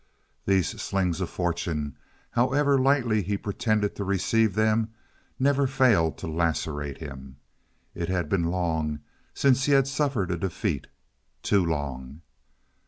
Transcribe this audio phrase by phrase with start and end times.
[0.47, 1.95] These slings of fortune,
[2.31, 4.89] however lightly he pretended to receive them,
[5.37, 7.35] never failed to lacerate him.
[7.93, 9.01] It had been long
[9.35, 12.21] since he had suffered a defeat—too long.